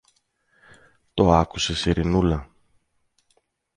Το 1.13 1.33
άκουσες, 1.33 1.85
Ειρηνούλα; 1.85 2.49